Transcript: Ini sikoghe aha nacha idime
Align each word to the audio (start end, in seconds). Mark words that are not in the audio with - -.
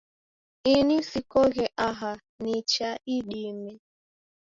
Ini 0.73 0.97
sikoghe 1.09 1.65
aha 1.87 2.11
nacha 2.43 2.89
idime 3.15 3.73